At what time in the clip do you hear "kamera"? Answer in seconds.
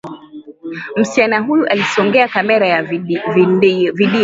2.27-2.67